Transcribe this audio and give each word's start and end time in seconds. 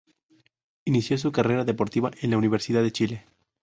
Inicio 0.83 1.15
su 1.19 1.31
carrera 1.31 1.63
deportiva 1.63 2.09
en 2.21 2.31
la 2.31 2.37
Universidad 2.39 2.81
de 2.81 2.91
Chile. 2.91 3.25